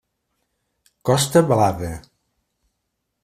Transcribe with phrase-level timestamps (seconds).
[1.09, 1.91] Costa Blava.